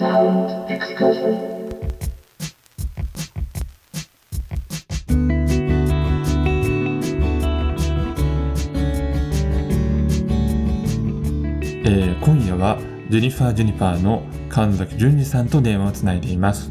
[0.00, 1.82] えー
[12.20, 12.78] 今夜は
[13.10, 16.70] ジェニファー・ジェニファーの神崎淳二さんと電話をつないでいます、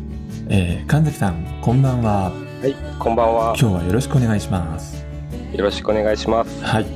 [0.50, 2.32] えー神崎さんこんばんは。
[2.32, 3.56] はい、こんばんは。
[3.60, 5.06] 今日はよろしくお願いします。
[5.54, 6.64] よろしくお願いします。
[6.64, 6.88] はい、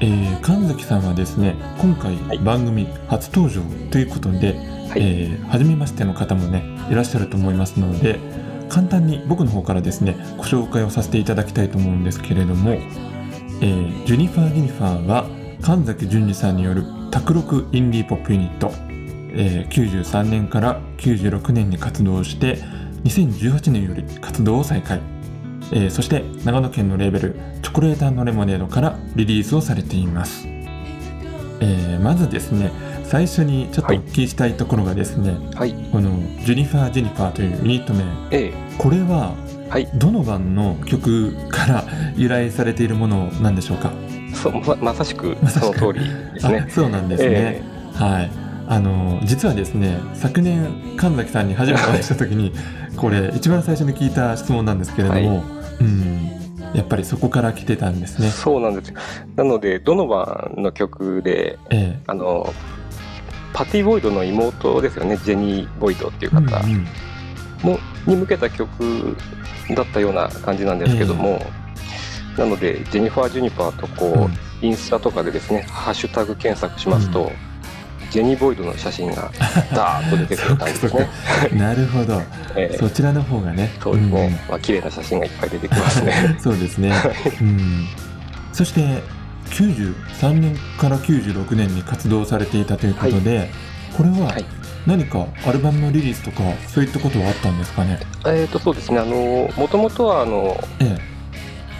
[0.00, 2.38] えー神崎さんはですね今回はい。
[2.38, 8.18] 番組初登場ということで、はいえー初めましての方もねいらっしゃると思いますので
[8.68, 15.26] 簡単に僕の方からですねご紹介をさせていただきたいと思うんですけれども、えージュニファー・ジュニファーは
[15.62, 18.72] 神崎淳二さんによる卓録インディーポップユニット、
[19.32, 22.58] えー93年から96年に活動して
[23.04, 25.00] 2018年より活動を再開、
[25.72, 32.70] えーそして長野県のレーベルチョコレートレモネードからリリースをされています、えーまずですね
[33.14, 36.10] 最初にちょっとお聞きしたいところがですね、はい、この
[36.44, 39.36] ジュニファー・ジェニファーというユニット名ええ、これは
[39.68, 39.86] はい。
[39.94, 41.84] どの版の曲から
[42.16, 43.92] 由来されているものなんでしょうか？
[44.34, 46.00] そうままさしくその通り
[46.34, 46.66] ですね。
[46.66, 46.70] あ。
[46.72, 47.62] そうなんですね、え
[47.94, 48.30] はい。
[48.66, 52.52] あの実はですね昨年神崎さんに初めてお会いした時に
[52.96, 55.44] これ一番最初に聞いた質問なんですけれども、は
[55.80, 56.30] うん
[56.74, 58.30] やっぱりそこから来てたんですえね。
[58.32, 58.98] そうなんですよ。
[59.36, 62.00] なのでどの版の曲でえ。
[62.08, 62.52] あの
[63.54, 65.16] パティ・ボイドの妹ですよね。
[65.16, 66.60] ジェニー・ボイドっていうえ方。
[66.60, 66.86] うんうん。
[67.64, 69.16] のに向けた曲
[69.74, 71.40] だったような感じなんですけども、
[72.36, 77.30] なのでジェニファー・ジュニファーとこう、インスタとかでですねハッシュタグ検索しますと、
[78.10, 79.30] ジェニー・ボイドの写真が
[79.72, 81.08] ダーッと出てくる感じですね。
[81.52, 82.20] うんなるほど。
[82.56, 82.76] ええ。
[82.76, 83.70] そちらの方がね。
[83.80, 84.32] そうですね、ん。
[84.48, 86.36] まあ綺麗な写真がいっぱい出てきますね。
[86.38, 86.92] そうですね、
[87.40, 87.86] うん、
[88.52, 89.02] そして
[89.54, 93.50] 93年から96年に活動されていたということで、
[93.96, 94.44] これははい。
[94.86, 97.98] 何かアルバムのリリースとかそういったことはあったんですかね？
[98.26, 98.98] えーとそうですね。
[98.98, 100.98] あのもともとはあのえ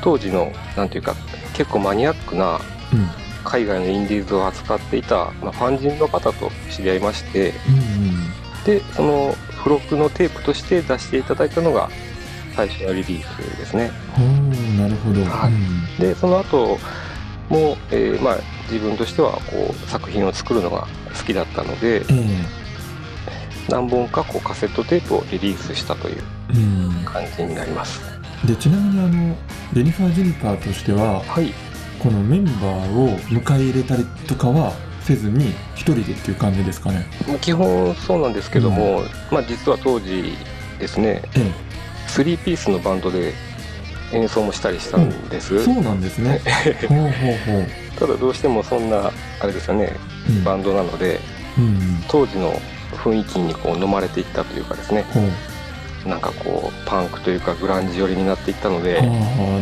[0.01, 1.15] 当時のなんていうか
[1.53, 2.61] 結構マニアックな
[2.93, 3.09] えうん。
[3.45, 11.91] 海外のインディーズを扱っていた、まあ、ファン人の方と知り合いましてうんでその付録のテープとして出していただいたのが
[12.57, 13.91] 最初のリリースですね。
[14.79, 15.53] なるほど、はい。
[15.53, 15.99] うん。
[15.99, 16.79] でその後
[17.49, 18.37] も、えーまあ、
[18.71, 22.65] 自分としてはこう作品を作るのが好きだったのでええ
[23.69, 27.05] 何本かこうカセットテープをリリースしたといううん。
[27.05, 28.01] 感じになります。
[28.45, 29.37] でちなみにあの
[29.73, 31.53] ジェニファー・ジェニファーとしてははい。
[32.03, 37.07] このメンバーを迎え入れたりとかはせずに一人でっていう感じですかね？
[37.41, 39.01] 基本そうなんですけども、
[39.31, 40.35] まあ、実は当時
[40.79, 41.51] ですねえ
[42.09, 43.33] 3ピースのバンドで
[44.15, 46.41] 演奏もしたりしたんです、えそうなんですね。
[46.89, 47.67] ほうほうほう。
[47.99, 49.11] ただどうしてもそんな
[49.41, 49.93] あれですよね。
[50.29, 50.45] うん。
[50.45, 51.21] バンドなので
[51.59, 52.03] うん。
[52.09, 52.53] 当時の
[52.93, 55.03] 雰囲気にこう飲まれていったというかですね。
[55.13, 55.21] ほ
[56.07, 56.09] う。
[56.09, 58.99] なんかこうパンクというかグランジ寄りになっていったので。
[58.99, 59.07] ああ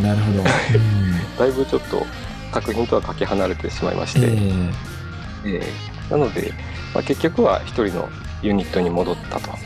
[0.01, 0.45] なるほど、うん。
[1.37, 2.05] だいぶちょっと
[2.53, 4.23] 作品とはかけ離れてしまいまして、え
[5.45, 5.59] え。
[5.59, 6.53] ーなので、
[6.93, 8.09] まあ、結局は一人の
[8.43, 9.57] ユニットに戻ったとあ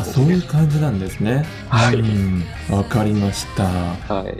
[0.00, 1.44] あそういう感じなんですね。
[1.68, 1.96] はい。
[1.96, 2.44] うん。
[2.70, 4.34] わかりました、はい。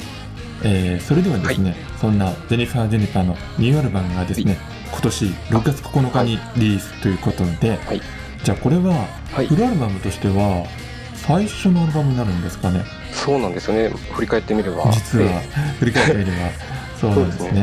[0.63, 4.59] えーそれではですね、そんなジェニファー・ジェニファーのニューアルバムがですね、
[4.93, 8.01] 今年6月9日にリリースということで、はい。
[8.45, 9.47] じゃあこれははい。
[9.47, 10.67] フルアルバムとしては
[11.15, 12.85] 最初のアルバムになるんですかね？
[13.13, 13.89] そうなんですよね。
[14.13, 14.91] 振り返ってみれば。
[14.93, 15.49] 実はえ
[15.79, 16.33] 振り返ってみれば。
[17.01, 17.61] そうなんですね。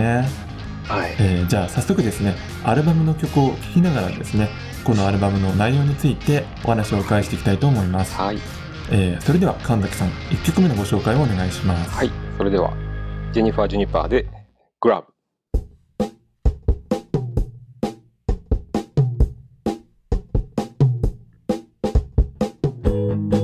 [0.88, 1.16] ーはい。
[1.20, 4.50] えーじゃあ早速ですねアルバムの曲を聴きながらですね
[4.86, 8.38] このアルバムの内容についてお話をお伺いしていきたいと思います、はい。
[8.92, 11.90] えーそれでは神崎さん1曲目のご紹介をお願いします。
[11.90, 12.72] はい、それでは、
[13.34, 14.28] ジェニファー・ジュニパーで、
[14.80, 15.08] グラブ。
[22.84, 23.35] 「ファ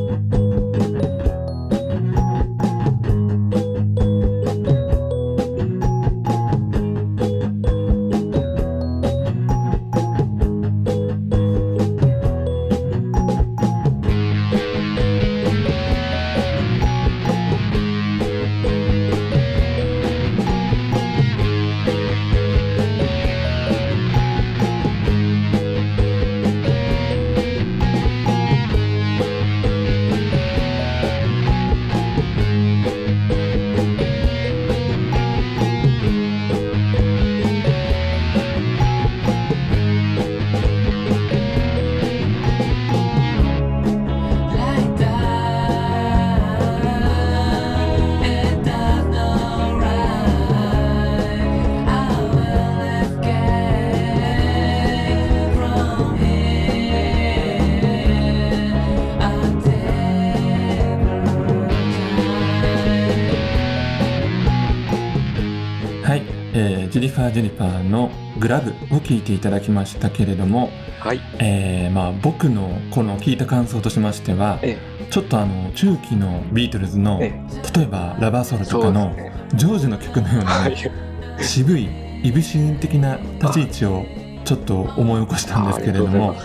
[67.32, 70.70] ー・ジェニファーのグラブを聞いていただきましたけれども、
[71.00, 71.20] はい。
[71.40, 74.78] えーまあ、僕のこの聞いた感想としましてはえ
[75.10, 77.34] ちょっとあの中期のビートルズのえ
[77.76, 79.32] 例えば「ラバーソル」とかのね。
[79.56, 81.44] ジョージの曲のようなね、はい。
[81.44, 81.90] 渋い
[82.24, 84.06] いぶし銀的な立ち位置を
[84.46, 86.36] ちょっと思い起こしたんですけれども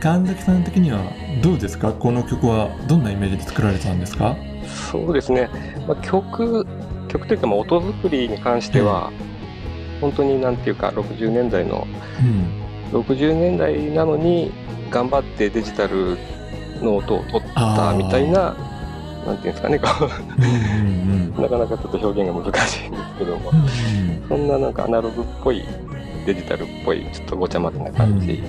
[0.00, 1.00] 神崎さん的には
[1.42, 1.92] どうですか？
[1.92, 4.36] この曲はどんなイメージで作られたんですか
[4.90, 5.48] そうですね。
[5.86, 6.66] まあ、曲、
[7.08, 9.10] 曲というか、まあ、音作りに関しては、
[10.00, 11.86] 本当になんていうか、60年代の、
[12.92, 13.00] うん。
[13.00, 14.52] 60年代なのに、
[14.90, 16.16] 頑張ってデジタル
[16.80, 18.54] の音を取ったみたいな、
[19.26, 19.78] なんていうんですかね、
[21.38, 23.64] なかなかちょっと表現が難しいんですけども、うんうん
[24.28, 25.62] そんななんかアナログっぽい、
[26.26, 28.42] デジタルっぽい、ちょっとごちゃ混ぜな感じ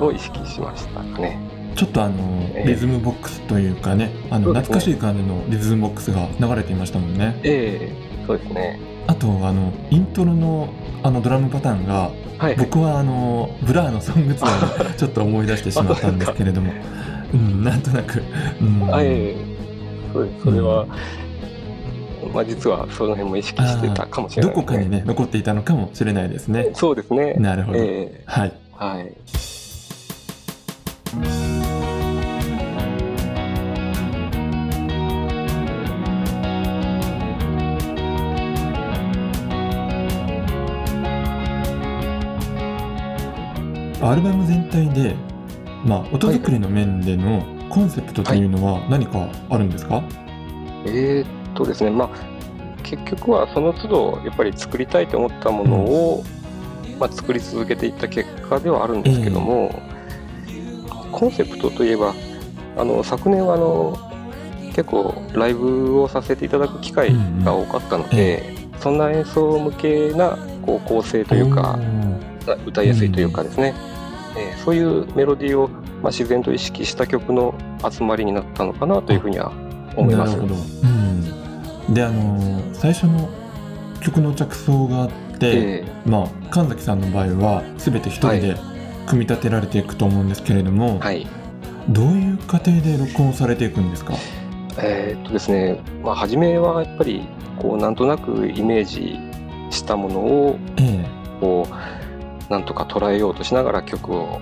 [0.00, 1.38] を意識しましたかね。
[1.74, 2.14] ちょっとあの
[2.54, 2.68] ええ。
[2.68, 7.38] リズムボックスというかねあの懐かしい感じのリズムボックスが流れていましたもんね。
[7.42, 8.93] ええそうですね。
[9.06, 10.68] あとあのイントロの
[11.02, 12.56] あのドラムパターンがはい。
[12.56, 16.72] 僕はあのブラーの Song 2をちょっと思い出してしまったんですけれども、
[17.32, 18.22] うん、なんとなく、
[18.60, 19.36] うん、あええ
[20.12, 20.44] そ。
[20.44, 20.86] それは、
[22.32, 24.66] まあ実はその辺も意識してたかもしれどないです、ね。
[24.66, 26.70] こかにね残っていたのかもしれないですね。
[26.74, 27.34] そうですね。
[27.34, 29.14] なるほど、ええはいはい。
[44.04, 45.16] アルバム全体で、
[45.82, 50.02] まあ、音作りの面でのコンセプトというのは何かあるんですか、
[50.84, 56.22] えーっとですね、まあ、結局はその都度、やっぱり作りたいと思ったものを、
[57.00, 59.74] まあ、作り続けていった結果ではあるんですけども、
[61.10, 62.12] コンセプトといえば、
[62.76, 63.96] あの昨年はあの
[64.74, 71.78] 結構ライブをさせていただく機会が多かったので、そんな演奏向けなこう構成というか、
[72.66, 73.72] 歌いやすいというかですね、
[74.36, 77.54] えーそういうメロディーを、まあ、自然と意識した曲の
[77.90, 79.52] 集まりになったのかなというふうには
[79.96, 80.36] 思います。
[80.36, 80.42] なる。
[80.42, 80.54] ほど、
[81.86, 83.28] うん、であの最初の
[84.00, 88.56] 曲の着想があって、えまあ神崎さんの場合は全て一人で
[89.06, 91.26] 組み立てられていくと思うんですけれども、ーはい。
[91.90, 94.14] どういう過程で録音されていくんですか？
[94.78, 97.28] えーっとですね、まあ、初めはやっぱり
[97.58, 99.18] こうなんとなくイメージ
[99.70, 101.04] したものをえ。
[101.40, 102.03] こう
[102.50, 104.40] なんとか捉えようとしながら曲を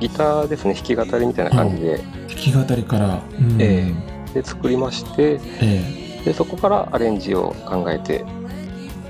[0.00, 3.56] ギターですね弾き語りみたいな感じで,、え弾き語りから、うん。
[3.60, 3.92] え
[4.34, 8.26] で作りましてえでそこからアレンジを考えて、え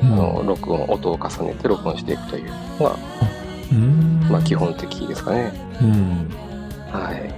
[0.02, 2.96] あの録音音を重ねて録音していくというのが、
[3.72, 4.26] うん。
[4.30, 5.52] まあ、基本的ですかね。
[5.82, 6.30] うん。
[6.92, 7.34] はい。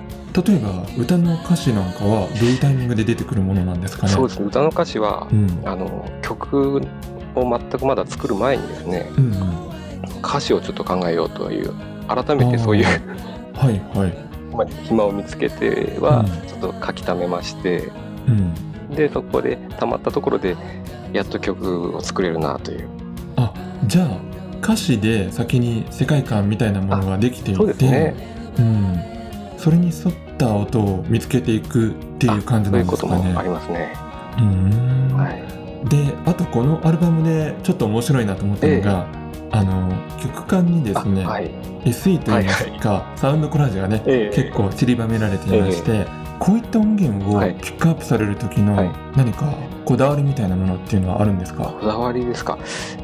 [0.46, 4.12] 例えば歌の歌詞なんかはどういうタイミングで出てくるものなんですかね？
[4.12, 4.46] そうですね。
[4.46, 5.62] 歌の歌詞は、うん。
[5.64, 6.80] あの曲を
[7.34, 9.69] 全くまだ作る前にですねうんうん
[10.22, 11.74] 歌詞をちょっと考えようという
[12.08, 12.84] 改めてそういう
[13.54, 14.30] はいはい。
[14.54, 16.26] まあ暇を見つけてはうん。
[16.48, 17.90] ちょっと書き溜めまして、
[18.26, 18.94] うん。
[18.94, 20.56] でそこで溜まったところで
[21.12, 22.88] やっと曲を作れるなという。
[23.36, 23.52] あ
[23.86, 24.30] じゃあ
[24.62, 28.14] 歌詞で先に世界観みたいなものができていてそうですね。
[28.58, 29.00] うん、
[29.56, 33.48] それに沿った音を見つけていくっていう感じないんですかうこともあね。
[33.48, 33.92] りますね。
[34.38, 35.16] うん。
[35.16, 39.06] はい、であとこのアルバムでちょっと面白いなと思ったのが、
[39.52, 41.50] あの曲間にですね、あはい。
[41.84, 44.34] SE といいますか、サウンドコラージュがね、ええ。
[44.34, 46.06] 結構散りばめられていまして、
[46.38, 47.54] こういった音源をはい。
[47.54, 48.90] ピックアップされる時のはい。
[49.16, 49.52] 何か
[49.84, 52.58] こだわりみたいなものっていうのはあるんですか、こだわりですか？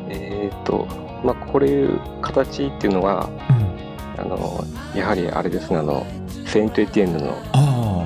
[0.09, 0.87] えーっと
[1.25, 3.29] まあこれいう形っていうのは
[4.17, 6.07] うん、あのやはりあれですねあの
[6.47, 7.35] セイント・エティエンヌの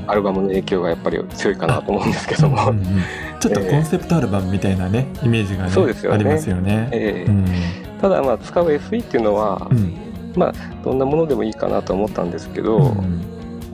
[0.06, 2.86] アルバムの影響がやっぱり強いかなと思うんですけども、うんうん
[3.40, 6.08] ちょっとコンセプトアルバムみたいなねイメージが、ねね。
[6.12, 6.90] ありますよね。
[6.92, 7.44] えうん。
[7.46, 10.10] ーただまあ使う SE っていうのはうん。
[10.84, 13.20] どんなものでもいいかなと思ったんですけど、うん。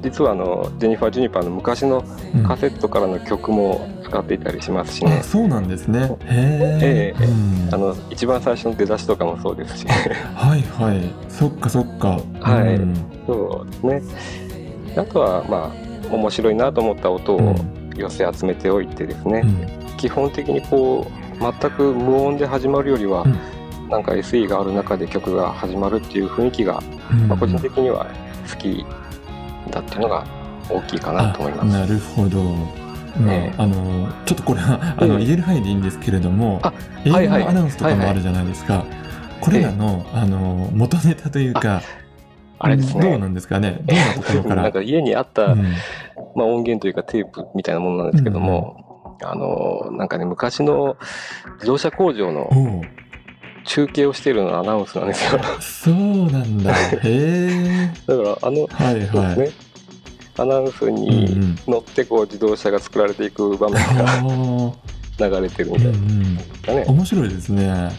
[0.02, 2.04] 実はあのジェニファー・ジュニパーの昔の
[2.34, 2.44] うん。
[2.44, 5.18] カセットからの曲も使っていたりしますしね。
[5.20, 6.16] あ、そうなんですね。
[6.24, 7.14] へえ。
[7.18, 7.24] ええ。
[7.24, 7.74] うん。
[7.74, 9.86] あの一番最初の出だしとかもそうですし。
[10.34, 11.00] はいはい。
[11.28, 12.18] そっかそっか。
[12.40, 12.76] はい。
[12.76, 12.94] うん。
[13.26, 14.96] そうですね。
[14.96, 15.72] あとはま
[16.10, 17.54] あ面白いなと思った音をうん。
[17.96, 19.46] 寄せ集めておいてですね、う
[19.94, 19.96] ん。
[19.96, 23.55] 基本的にこう全く無音で始まるよりは、うん
[23.88, 27.28] なんか SE がある中で曲が始まるっていう雰囲気が、うん。
[27.28, 28.06] まあ、個人的には
[28.50, 28.84] 好き
[29.70, 30.26] だっていうのが
[30.68, 31.76] 大きいかなと思います。
[31.76, 32.42] あなるほど。
[32.42, 33.54] まあええ。
[33.56, 35.24] あのちょっとこれはあの、ええ。
[35.24, 36.72] 言える範囲でいいんですけれどもあ
[37.04, 38.84] 映画のアナウンスとかもあるじゃないですか、
[39.40, 41.82] これらの,、あの元ネタというか
[42.58, 43.02] あれですね。
[43.02, 43.80] どうなんですかね？
[43.84, 44.62] どんなところから？
[44.62, 45.62] なんか家にあった、うん。
[46.34, 50.96] まあ、音源というかテープみたいなものなんですけども、あのなんかね昔の
[51.54, 52.50] 自動車工場の
[53.66, 55.40] 中継をしているのはアナウンスなんですよ。
[55.60, 55.94] そう
[56.30, 56.72] なんだ。
[56.74, 57.92] へえ。
[58.06, 59.34] だからあの、はいそうはい。
[59.34, 59.50] ですね。
[60.38, 61.58] アナウンスうんうにん。
[61.66, 64.22] 乗ってこう自動車が作られていく場面が
[65.18, 66.78] 流れてるみうんうたいん。
[66.78, 66.84] なね。
[66.88, 67.90] 面白いですね。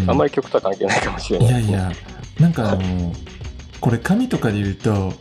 [0.00, 1.48] うんあんまり曲とは関係ないかもしれない。
[1.48, 1.92] いやいや、
[2.40, 3.12] なんかあの、
[3.80, 5.12] これ紙とかで言うと、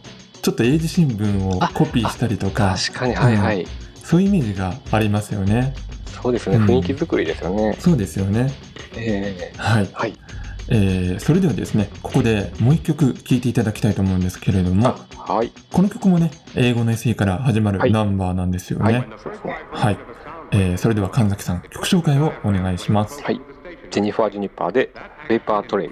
[0.41, 3.67] ちょっと英字新聞をコピーしたりとか、確かに、はいはい。
[4.03, 5.73] そういうイメージがありますよね。
[6.21, 6.55] そうですね。
[6.57, 7.75] うん雰囲気作りですよね。
[7.79, 8.51] そうですよね。
[8.95, 9.89] ええはい。
[9.93, 10.13] はい。
[10.69, 15.51] えーそれではですね、ここでもう一曲聴いていただきたいと思うんですけれども、はい。
[15.71, 18.93] この曲もね、英語の SE から始まるはいナンバーなんですよはい。
[18.93, 19.07] ね。
[19.71, 19.97] はい。
[20.51, 23.21] えーそれでは神崎さん、曲紹介をお願いします。
[23.23, 23.41] はい。
[23.91, 24.91] ジェニファー・ジュニパーで、
[25.29, 25.89] ペーパートレイ。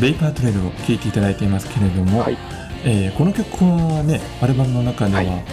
[0.00, 2.36] ベイパートレイルを聴いていただいていますけれども、はい
[2.82, 5.44] えーこの曲はね、アルバムの中でははい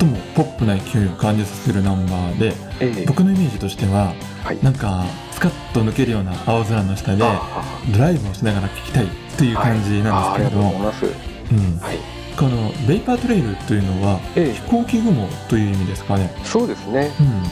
[0.00, 9.06] 最もポップな勢いを感じさせるナンバーで、ええ僕のイメージとしては、はいなんかスカッと抜けるような青空の下であドライブをしながら聴きたい
[9.38, 11.10] という感じなんですけれども、あありがとうござい。
[11.52, 11.98] うんはい。
[12.36, 16.34] このベイパートレイルというのはえ飛行機雲という意味ですかね。
[16.36, 17.10] えそうですね。
[17.20, 17.48] うん、で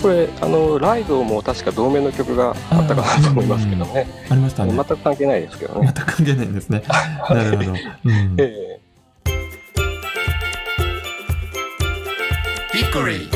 [0.00, 4.06] これ、あの、ライドも確か同名の曲があったかなと思いますけどね。
[4.30, 4.72] ありましたね。
[4.72, 5.92] 全く関係ないですけどね。
[5.94, 6.82] 全く関係ないんですね。
[7.28, 7.70] なるほど。
[7.70, 7.74] う
[8.08, 8.78] んえ
[12.72, 13.28] Hickory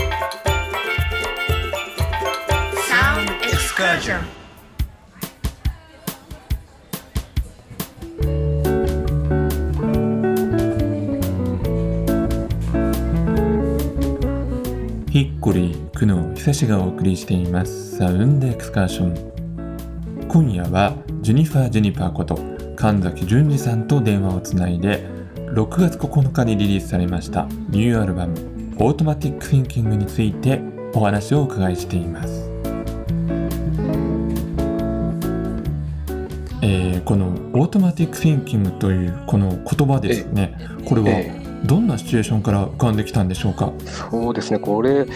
[2.89, 4.21] Sound Excursion
[15.11, 17.97] ヒッコリー、久野久志がお送りしています。
[17.97, 20.29] サウンドエクスカーション。
[20.29, 22.39] 今夜はジュニファー・ジュニパーこと
[22.77, 25.07] 神崎淳二さんと電話をつないで
[25.55, 28.35] 6月9日にリリースされましたニューアルバム
[28.77, 30.61] 「オートマティック・シンキング」について
[30.93, 32.51] お話をお伺いしています、
[36.61, 40.59] えーこの「オートマティック・シンキング」というこの言葉ですね。
[40.85, 44.59] これえはどんなシチュエーションから浮かんできたんでしょうか、そうですね。
[44.59, 45.07] これ、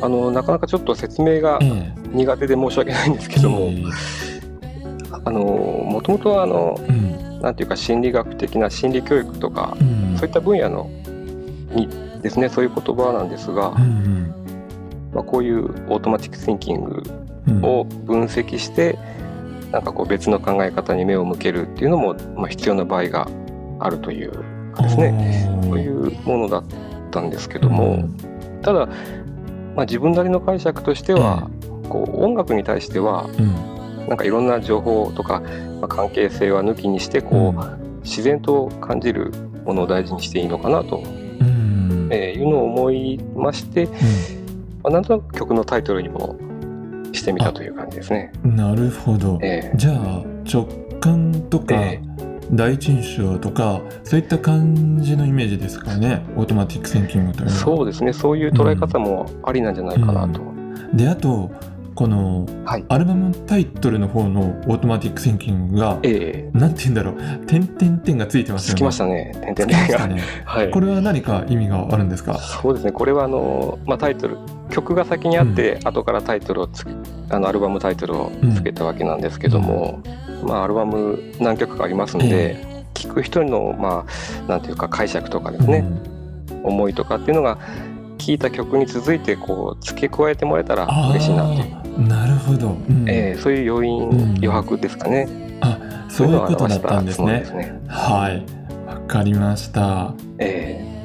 [0.00, 3.84] あの、なかなかちょっと説明がえ苦手で申し訳ないんですけども、え
[5.24, 7.40] あの、もともとは、あの、うん。
[7.40, 10.16] なんていうか、心理学的な心理教育とか、うん。
[10.16, 10.88] そういった分野の
[11.72, 11.88] に
[12.22, 14.34] ですね、そういう言葉なんですが、うん
[15.12, 17.02] まあ、こういうオートマティック・シンキング
[17.48, 17.64] うんうん。
[17.64, 18.98] を分析して、
[19.72, 23.28] なんかこう別の考え方に目を向けるっていうのも、まあ、必要な場合が
[23.78, 24.32] あるという
[24.74, 26.64] かですね、そういうものだっ
[27.10, 28.08] たんですけども、
[28.62, 28.88] ただ、
[29.76, 31.50] まあ、自分なりの解釈としては、
[31.88, 33.76] こう音楽に対してはうん。
[34.08, 35.40] なんかいろんな情報とか、
[35.80, 39.32] まあ、関係性は抜きにしてこう、自然と感じる
[39.64, 42.08] ものを大事にしていいのかなと、うん。
[42.10, 43.86] えーいうのを思いまして、
[44.82, 46.36] まあ、なんとなく曲のタイトルにも
[47.12, 48.32] してみたという感じですね。
[48.44, 50.66] うんなるほど、えじゃあ直
[51.00, 52.00] 感とかえ
[52.52, 56.24] 第一印象とかそういった感じのイメージですかね。
[56.36, 57.58] Automatic Thinking というのは。
[57.58, 58.12] そうですね。
[58.12, 60.40] そういう捉え方もありなんじゃないかなと。
[60.94, 61.50] であと
[61.96, 62.84] このはい。
[62.88, 67.46] アルバムタイトルの方の Automatic Thinking がえなんて言うんだろう。
[67.46, 68.76] 点々点がついてえますよね。
[68.76, 69.32] つきましたね。
[69.42, 70.06] 点つ々点が。
[70.06, 70.20] ね。
[70.44, 70.70] はい。
[70.70, 70.80] こ。
[70.80, 72.34] れは何か意味があるんですか？
[72.34, 72.92] そうですね。
[72.92, 74.36] これはあのまあタイトル
[74.68, 76.92] 曲が先にあって、後からタイトルをつけ
[77.30, 80.00] あのアルバムタイトルをつけたわけなんですけども、
[80.44, 84.06] まあアルバム何曲かありますんで、聴く人のま
[84.46, 85.84] あなんていうか解釈とかですね、
[86.62, 87.58] 思いとかっていうのが
[88.18, 93.04] 聴いた曲に続いてこう付け加えてもらえたらあ嬉しいなっていう、ーなるほど、うん。
[93.08, 95.28] えーそういう要因、うん余白ですかね。
[96.08, 97.42] そういうことだったんですね。
[97.44, 97.78] すね。
[97.88, 98.44] はい。
[98.86, 100.14] わかりました。
[100.38, 100.95] え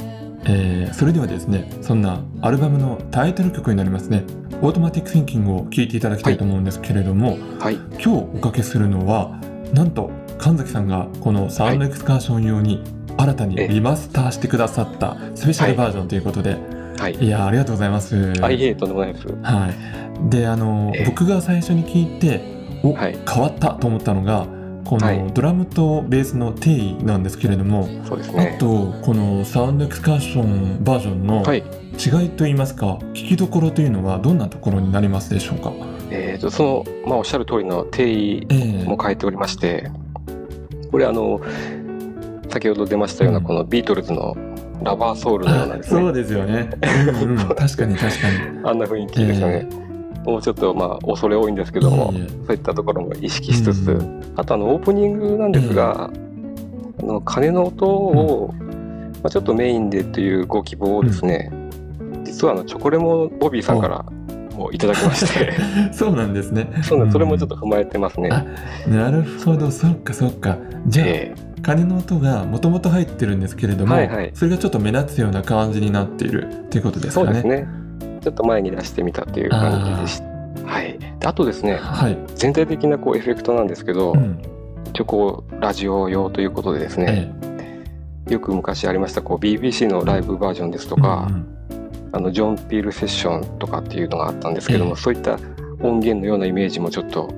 [0.45, 4.23] えーそれではですねそんなアルバムのタイトル曲になりますね
[4.61, 7.75] 「オートマティック・シンキング」を聴いていただきたいと思うんですけれども、ーはい。
[7.75, 9.39] 今日おかけするのは
[9.73, 12.83] なんと神崎さんがこのサウンドエクスカーション用に
[13.17, 16.57] 新たにええリマスターしてくださったスペシャルバージョンということで、
[16.97, 17.15] はい。
[17.15, 18.33] い、やありがとうございます。
[18.41, 19.27] あ、いえ、とんでもないです。
[19.41, 19.69] は
[20.27, 22.41] い、であの、ええ僕が最初に聞いて
[22.83, 24.47] お、はい変わったと思ったのが
[24.83, 25.19] こはい。
[25.19, 28.57] のドラムとベースの定位なんですけれども、あそうですね。
[28.59, 31.63] とこのサウンドエクスカーションバージョンのはい。
[31.93, 35.71] 違いといいますか聞きどころというのはどんなところになりますでしょうか、
[36.09, 38.83] えっ、と、その、まあ、おっしゃる通りの定位ええ。
[38.85, 39.91] も変えておりまして、
[40.89, 41.41] これあの、
[42.49, 43.43] 先ほど出ましたような、うん。
[43.43, 44.35] このビートルズの
[44.83, 46.69] ラバーソウルのようなですね、そうですよね、
[47.21, 48.59] うんうん、確かに確かに。
[48.63, 49.63] あんな雰囲気ですよね。
[49.63, 49.80] も
[50.25, 52.13] うちょっとまあ恐れ多いんですけども、
[52.45, 54.33] そういったところも意識しつつ、うん。
[54.35, 56.11] あとあのオープニングなんですが、
[56.99, 58.53] あの鐘の音を、
[59.23, 61.51] まあ、ちょっとメインでというご希望をですね、
[62.23, 64.05] 実はあのチョコレモンボビーさんから
[64.55, 65.53] もういただきまして、
[65.91, 66.71] そうなんですね。
[66.83, 68.29] そうなんそれもちょっと、と踏まえてますね。
[68.31, 68.45] あ
[68.89, 69.71] なるほど。
[69.71, 70.57] そっかそっか。
[70.87, 74.31] じゃあ、え鐘の音がもともと入ってるんですけれども、はいはい。
[74.33, 77.25] それがちょっと目立つような感じになっているっていうことえですかね。
[77.27, 77.67] そうですね。
[78.21, 80.31] ちょっと前に出してみたっていう感じでした。
[80.65, 84.41] はい、であとですねはい、全体的なこうエフェクトなんですけど、うん。
[84.93, 87.33] 一応こうラジオ用ということでですね、
[88.27, 92.09] えよく昔ありましたこう BBC のライブバージョンですとえか、うんうん。
[92.13, 95.01] あのジョン・ピールセッションとかっていうのがあったんですけども、ええ。
[95.01, 95.39] そういった
[95.81, 97.33] 音源のようなイメージもちょっと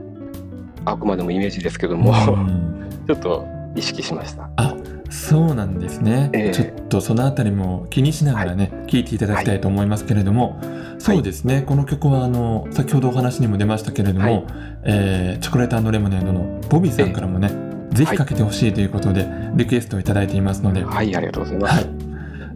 [0.86, 2.90] あくまでもイメージですけども、うん。
[3.08, 4.50] ちょっと意識しました。
[4.58, 4.75] あ
[5.13, 6.51] そうなんですね、ええ。
[6.51, 10.60] ちょっとそのあたりも気にしながらね、聞いていただきたいと思いますけれども、
[10.98, 11.63] そうですね。
[11.67, 14.46] この曲はあの先ほどお話にも出ましたけれども、はい。
[14.86, 17.51] えーチョコレートレモネードのボビーさんからもね、
[17.91, 21.75] ぜひかけてほしいということでリクエストをいただいていますので、はい、ありがとうございます。
[21.75, 21.89] はい。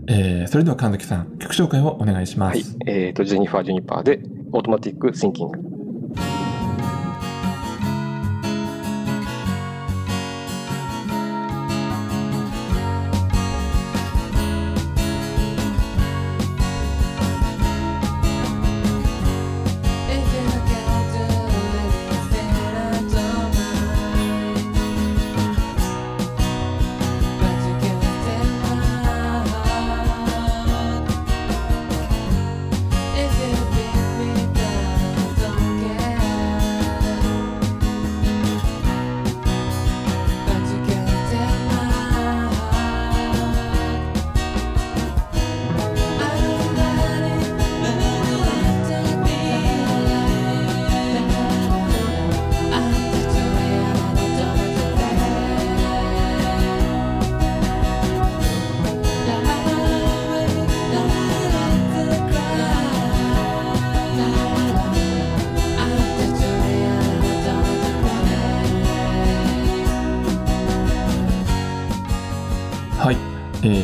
[0.07, 2.57] えーそれでは神崎さん曲紹介をお願いします。
[2.57, 4.19] はい、えっ、とジェニファー・ジュニパーで
[4.51, 5.66] オートマティック・シンキング。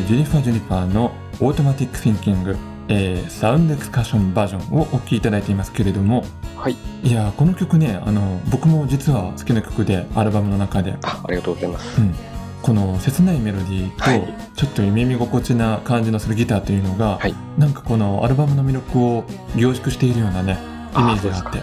[0.04, 2.58] ージェニファー・ジュニパーのオートマティック・シンキング、
[2.90, 6.26] えーサウンドエクスカーションバージョンをお聴きいただいていますけれども
[6.58, 12.00] はい、いやーこの曲ねあの僕も実は好きな曲でアルバムの中で、あありがとうございます。
[12.00, 12.14] うん、
[12.62, 14.34] この切ないメロディーと、はい。
[14.56, 17.36] ちょっと耳心地な感じのするギターというのが、はい。
[17.58, 19.26] なんかこのアルバムの魅力を
[19.58, 20.58] 凝縮しているようなね
[20.96, 21.60] イメージがあって。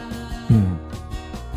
[0.50, 0.78] うん。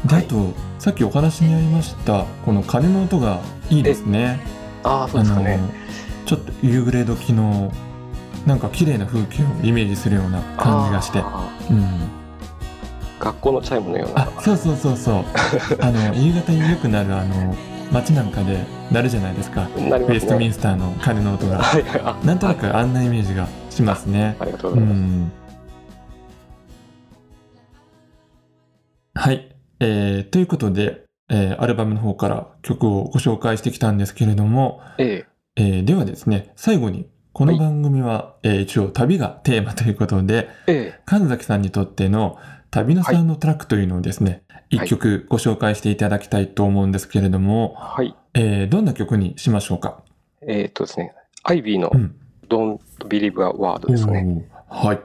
[0.07, 4.39] で、はいあとさっきお話にありましたこの鐘の音がいいですね。
[4.83, 5.59] ああ、そうですかね。
[6.25, 7.71] ちょっと夕暮れ時の
[8.45, 12.23] なんか綺麗な風景をイメージするような感じがして、あうん、ー
[13.19, 14.23] 学校のチャイムのような。
[14.23, 14.41] あ。
[14.41, 15.23] そうそうそうそう。
[15.79, 17.55] あの夕方によくなるあの
[17.91, 19.67] 街なんかでなるじゃないですか。
[19.77, 20.53] なりますウェストミンね。
[20.53, 21.61] スターの鐘の音が。
[22.25, 24.35] なんとなくあんなイメージがしますね。
[24.39, 24.99] ありがとううございます。
[24.99, 25.31] ん。
[29.15, 42.37] はい、えーということで、えーアルバムの方から曲をご紹介してきたんですけれども、ええーではですね、最後に、この番組は、えー一応旅がテーマ ということで、ええ神崎さんにとっての
[42.71, 48.15] 旅のサウンドトラックというのをですね、一、はい曲ご紹介していただきたいと思うんですけれども、はい。
[48.33, 50.01] えーどんな曲にしましょうか？
[50.47, 51.13] えっ、とですね、
[51.43, 52.15] アイビーのうん。
[52.49, 54.43] Don't Believe a Word ですね。
[54.69, 54.99] おーはい、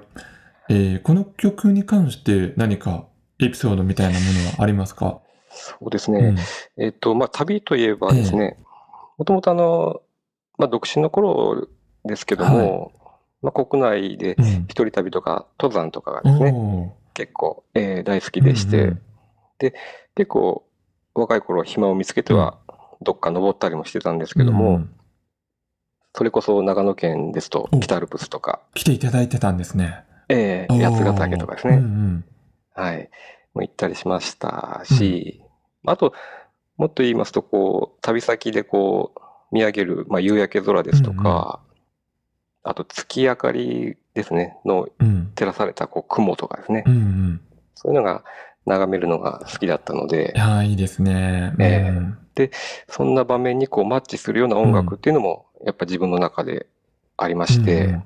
[0.71, 3.07] えーこの曲に関して何か
[3.39, 6.21] エピソードみたいなものはありますか、そうですね。
[6.21, 6.37] うん
[6.85, 8.57] えっ、と、まあ、旅といえばですね、
[9.19, 10.01] もともとあの、
[10.59, 11.69] まあ、独身の頃
[12.05, 12.93] ですけども、
[13.43, 14.45] まあ、国内でうん。
[14.45, 19.03] 一人旅とか登山とかがですね、結構、えー大好きでして、うん
[20.15, 20.65] 結構
[21.15, 22.59] 若い頃暇を見つけては
[23.03, 24.95] どっか登ったりもしてたんですけども、うん
[26.15, 27.79] それこそ長野県ですとお。
[27.79, 30.05] 北アルプスとか、来ていただいてたんですね。
[30.29, 30.83] えー。
[30.83, 32.25] 八ヶ岳とかですね、うんうん。
[32.75, 33.11] はい、
[33.55, 35.43] もう行ったりしましたし、
[35.87, 36.13] あと
[36.77, 39.21] もっと言いますと、こう、旅先でこう、
[39.53, 41.61] 見上げる、まあ、夕焼け空ですとか、
[42.63, 45.33] あと月明かりですね、のうん。
[45.35, 47.41] 照らされたこう雲とかですねう、んうん。
[47.75, 48.25] そういうのが
[48.67, 51.55] 眺めるのが好きだったのでい、やーいいですね。
[51.59, 52.19] ええうん
[52.89, 56.69] そんな場面にこうマッチするような音楽っていうのも、やっぱ自分の中で
[57.17, 58.05] ありまして、うんうん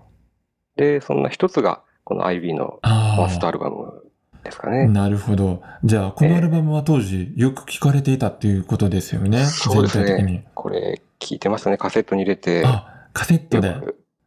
[0.77, 3.53] で、そんな一つが、この IB のあファーストアあ。
[3.53, 4.11] ルバム
[4.43, 4.87] ですかね。
[4.87, 5.63] なるほど。
[5.85, 9.45] じゃあ、このアルバムは当時よく聴かれていたっていうことですよね。
[9.45, 10.47] そうですね。。
[10.55, 11.79] これ、聞いてましたね。
[11.79, 13.77] カセットに入れて、あ、カセットで。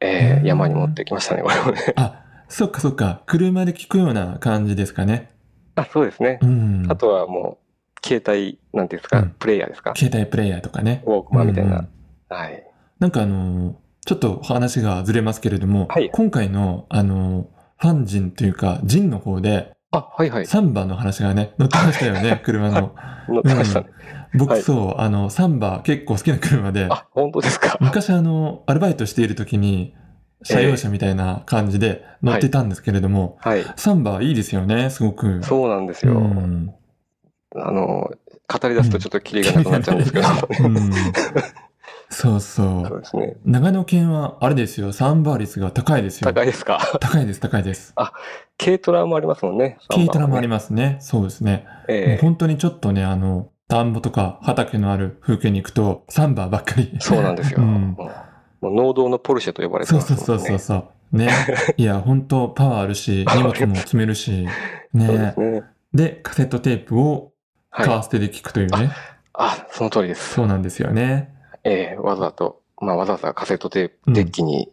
[0.01, 1.93] えうんー山に持ってきましたね、これもね。
[1.95, 3.21] あ、そっかそっか。
[3.25, 5.31] 車で聴くような感じですかね。
[5.75, 6.45] あ、そうですねう。
[6.45, 6.86] ん。
[6.89, 7.60] あとはも
[8.03, 9.93] う、携帯、なんていうんですか、うんプレイヤーですか？
[9.95, 11.03] 携帯プレイヤーとかね。
[11.05, 11.71] ウォークマンみたいな。
[11.71, 11.88] うんうん
[12.27, 12.63] はい。
[12.99, 13.75] なんかあのー
[14.08, 17.45] ちょっと話がずれますけれども、はい今回のあのー
[17.77, 20.45] ファンジンというか、ジンの方で、あ、はいはい。
[20.45, 22.95] サンバの話がね、載ってましたよね、車の。
[23.30, 23.88] 乗ってましたね。
[24.34, 27.78] 僕、はいそう、あの、サンバ結構好きな車で、あ、本当ですか？
[27.80, 29.95] 昔あの、アルバイトしている時に、
[30.43, 33.63] 車用車みたいな感じで乗ってたんですけれども、はい。
[33.78, 35.41] サンバいいですよね、すごく。
[35.43, 36.13] そうなんですよ。
[36.13, 36.74] うん
[37.58, 38.12] あの、
[38.52, 40.28] 語り出すとちょっとキリがなくなっちゃうんですけど、
[40.65, 40.91] うん
[42.15, 43.01] そうそそうう。
[43.01, 43.36] ですね。
[43.45, 46.32] 長野県は、あれですよ、サンバー率が高いですよ。
[46.32, 46.80] 高いですか？
[46.99, 47.93] 高いです、高いです。
[48.58, 49.78] 軽トラもありますもんね。
[49.89, 50.97] 軽トラもありまますね。
[51.01, 51.67] そうですね。
[51.89, 56.95] ええ本当にちょっとね、あの、田んぼとか畑のある風景に行くと、サンバーばっかり。
[56.99, 57.60] そうなんですよ。
[57.62, 57.97] うん
[58.62, 60.17] もう農道のポルシェと呼ばれてそうますね。
[60.17, 60.75] そうそうそうそ
[61.12, 61.17] う。
[61.17, 61.30] ね。
[61.78, 64.47] いや、本当パワーあるし、荷物も積めるし、
[64.97, 65.62] そうで
[65.93, 67.34] ねカセットテープを
[67.69, 67.99] カはい。
[67.99, 68.89] ーステで聞くというね。
[69.34, 70.34] あ、その通りです。
[70.36, 71.35] そうなんですよね。
[71.65, 74.71] ええわざと、まあわざわざカセットテーうんプ、デッキに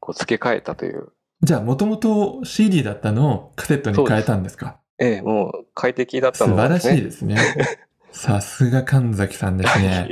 [0.00, 1.08] こう付け替えたという。
[1.42, 4.78] じゃあ、もともと CD だったのをカセットに変えたんですか？
[4.98, 6.96] ええもう快適だった素晴らのすね。
[6.96, 7.36] しいですね。
[8.12, 10.08] さすが神崎さんですね。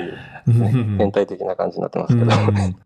[0.46, 2.24] 変態的な感じになってますけど。
[2.24, 2.76] うん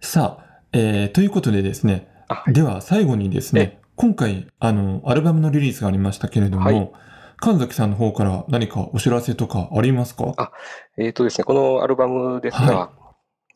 [0.00, 6.90] さあ、えーということでですね、あはいでは最後にですね、今回、あの、アルバムのリリースがありましたけれども、はい
[7.36, 10.32] 神崎さんの方から何かお知らせとかありますか？
[10.36, 10.52] あ
[10.96, 12.90] えっ、とですね、このアルバムですが、は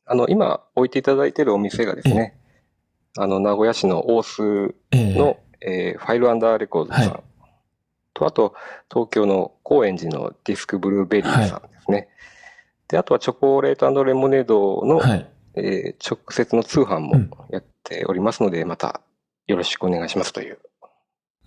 [0.07, 2.39] あの、今置いていただいているお店がですね、
[3.17, 5.19] あの、名古屋市の大須ええ。
[5.19, 7.23] の、えーファイルアンダーレコーズさん、はい。
[8.15, 8.55] と、あと、
[8.93, 12.09] 東京の高円寺のディスクブルーベリーさんですね。
[12.89, 15.29] で、あとはチョコレートレモネードの、はい。
[15.55, 17.31] えー直接の通販もうん。
[17.51, 19.01] やっておりますので、また
[19.47, 20.59] よろしくお願いしますという。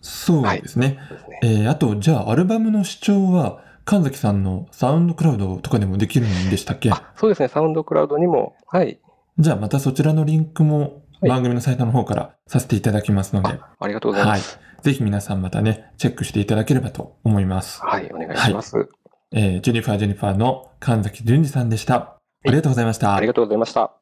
[0.02, 1.00] そうですね。
[1.10, 6.92] ですねえーあと、じゃあ、アルバムの視聴は、神崎さんのサウンドクラウドとかでもできるんでしたっけ？
[6.92, 9.00] あ、そうですね、サウンドクラウドにも、はい、
[9.40, 14.60] じゃあ、またそちらのリンクもはい番組のサイトの方からさせていただきますので、あありがとうございます。
[14.82, 17.82] ぜひ皆さんまたね、チェックしていただければと思います。
[17.84, 18.90] はい、お願いします。
[19.32, 21.96] えージェニファージェニファーの神崎淳二さんでした。
[21.96, 23.16] ありがとうございました。
[23.16, 24.01] ありがとうございました。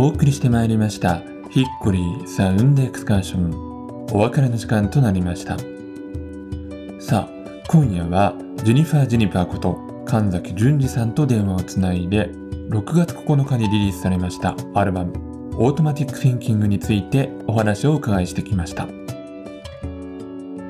[0.00, 5.58] お送りしてまいりましたヒッコリーサウンドエクスカーションお別れの時間となりました。
[6.98, 7.30] さあ
[7.68, 8.34] 今夜は
[8.64, 12.30] ジェニファー・ジェニファーこと神崎淳二さんと電話をつないで
[12.70, 15.12] 6月9日にリリースされましたアルバム
[15.62, 18.88] 「オートマティック・シンキング」についてお話をお伺いしてきました。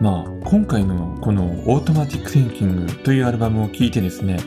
[0.00, 4.38] まあ今回のこの「オートマティック・シンキング」というアルバムを聴いてですね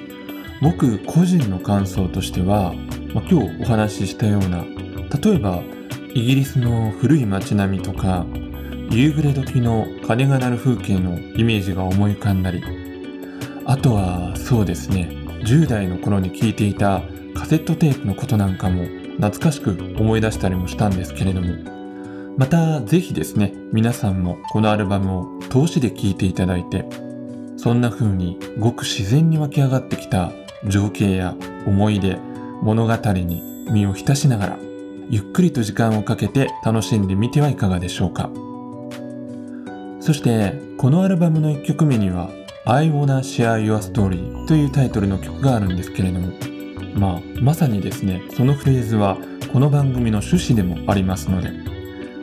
[0.62, 2.74] 僕個人の感想としては、
[3.14, 4.66] まあ、今日お話ししたような
[5.22, 5.62] 例えば
[6.14, 8.26] イギリスの古い街並みとか
[8.90, 12.64] 夕暮れ時の鐘が鳴る風景のイメージが思い浮かんだり。
[13.66, 15.10] あとはそうですね
[15.46, 17.02] 10代の頃に聴いていた
[17.34, 18.84] カセットテープのことなんかも
[19.16, 21.56] 懐かしく思い出したりもしたんですけれども。
[22.38, 26.86] またぜひですね皆さんもこのアルバムを通しで聴いていただいて
[27.58, 30.32] そんな風にごく自然に湧き上がってきた
[30.66, 31.36] 情景や
[31.68, 32.18] 思い出
[32.64, 34.73] 物語に身を浸しながら
[35.10, 38.30] ゆっくりと時間をかけて楽しんでみてはいかがでしょうか。
[40.04, 42.30] そしてこのアルバムの1曲目には
[42.68, 46.34] 「I Wanna Share Your Story」というタイトルの曲があるんですけれども
[46.94, 49.18] まあまさにですねそのフレーズは
[49.54, 51.52] この番組の趣旨でもありますので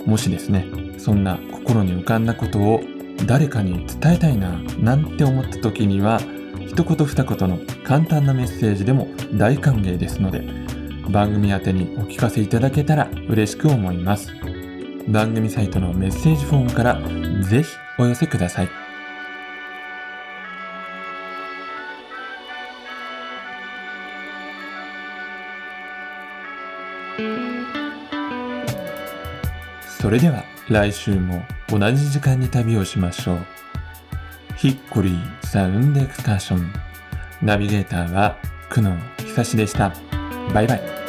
[0.05, 0.67] もしですね
[0.99, 2.83] そんな心に浮かんだことを
[3.27, 6.21] 誰かに伝えたいななんて思った時には
[6.67, 10.60] 一言二言の簡単なメッセージでも大歓迎ですので
[11.11, 14.33] 番組宛にお聞かせいただけたら嬉しく思います。
[15.09, 17.01] 番組サイトのメッセージフォームから
[17.43, 17.69] ぜひ
[17.99, 18.69] お寄せください。
[30.01, 33.39] それでは来週も同じ時間に旅をしましょう。
[34.57, 36.73] ヒッコリーサウンドエクスカーション。
[37.43, 38.37] ナビゲーターは
[38.71, 39.93] 久野久志でした。
[40.55, 41.00] バイバイ。